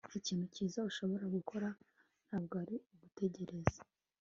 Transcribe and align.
ikintu 0.19 0.45
cyiza 0.53 0.79
ushobora 0.89 1.25
gukora 1.35 1.67
ntabwo 2.27 2.53
ari 2.63 2.75
ugutekereza 2.93 3.79